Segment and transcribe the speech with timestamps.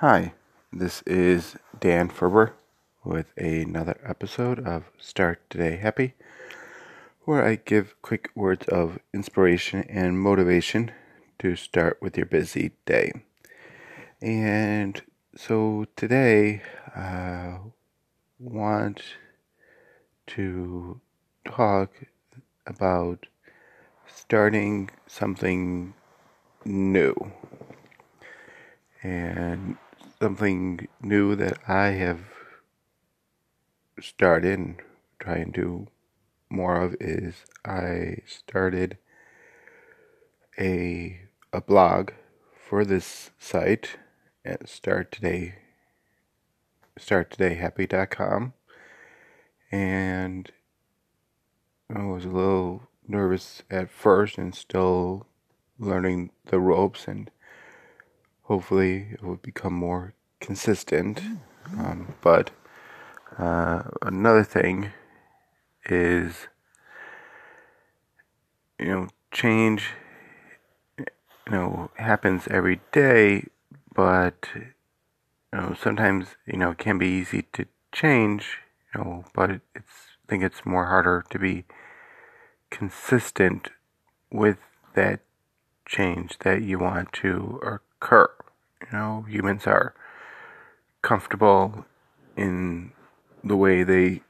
[0.00, 0.34] Hi,
[0.70, 2.52] this is Dan Ferber
[3.02, 6.12] with another episode of Start Today Happy,
[7.24, 10.92] where I give quick words of inspiration and motivation
[11.38, 13.10] to start with your busy day.
[14.20, 15.00] And
[15.34, 16.60] so today
[16.94, 17.60] I
[18.38, 19.00] want
[20.26, 21.00] to
[21.46, 21.90] talk
[22.66, 23.24] about
[24.06, 25.94] starting something
[26.66, 27.32] new.
[29.02, 29.78] And
[30.20, 32.20] something new that I have
[34.00, 34.76] started
[35.18, 35.86] trying to do
[36.48, 38.98] more of is I started
[40.58, 41.20] a
[41.52, 42.10] a blog
[42.68, 43.98] for this site
[44.44, 45.56] at start today
[46.98, 48.52] starttodayhappy.com
[49.70, 50.50] and
[51.94, 55.26] I was a little nervous at first and still
[55.78, 57.30] learning the ropes and
[58.46, 61.20] hopefully it will become more consistent.
[61.76, 62.50] Um, but
[63.38, 64.92] uh, another thing
[65.86, 66.48] is,
[68.78, 69.90] you know, change,
[70.98, 71.04] you
[71.50, 73.46] know, happens every day,
[73.94, 74.66] but you
[75.52, 78.58] know, sometimes you know it can be easy to change,
[78.94, 81.64] you know, but it's I think it's more harder to be
[82.70, 83.70] consistent
[84.30, 84.58] with
[84.94, 85.20] that
[85.86, 87.60] change that you want to
[88.00, 88.30] occur.
[88.82, 89.94] You know, humans are
[91.02, 91.86] comfortable
[92.36, 92.92] in
[93.42, 94.22] the way they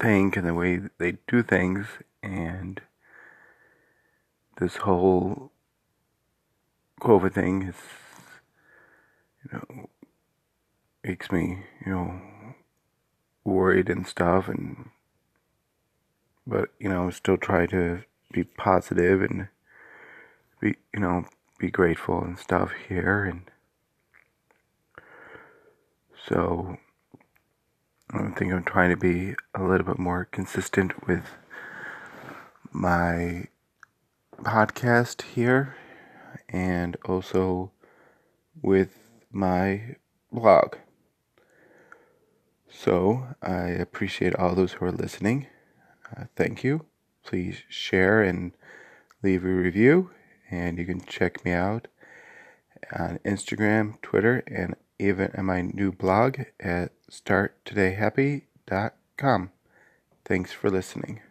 [0.00, 1.86] think and the way they do things,
[2.22, 2.80] and
[4.58, 5.50] this whole
[7.00, 7.76] COVID thing is,
[9.44, 9.88] you know,
[11.02, 12.20] makes me, you know,
[13.44, 14.90] worried and stuff, and
[16.46, 18.02] but you know, still try to
[18.32, 19.48] be positive and
[20.60, 21.26] be, you know,
[21.58, 23.50] be grateful and stuff here and
[26.26, 26.78] so
[28.10, 31.24] I think I'm trying to be a little bit more consistent with
[32.72, 33.48] my
[34.38, 35.76] podcast here
[36.48, 37.72] and also
[38.62, 38.96] with
[39.30, 39.96] my
[40.32, 40.76] blog.
[42.70, 45.46] So I appreciate all those who are listening.
[46.16, 46.86] Uh, thank you.
[47.24, 48.52] Please share and
[49.22, 50.10] leave a review.
[50.54, 51.88] And you can check me out
[52.96, 59.50] on Instagram, Twitter, and even at my new blog at starttodayhappy.com.
[60.24, 61.22] Thanks for listening.